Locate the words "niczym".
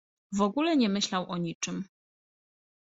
1.37-1.83